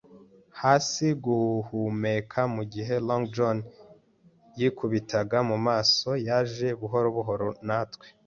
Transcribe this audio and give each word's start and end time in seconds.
hasi 0.61 1.05
guhumeka, 1.25 2.39
mugihe 2.55 2.93
Long 3.07 3.23
John, 3.35 3.57
yikubita 4.59 5.37
mu 5.49 5.57
maso, 5.67 6.09
yaje 6.27 6.67
buhoro 6.79 7.07
buhoro 7.17 7.47
natwe. 7.67 8.07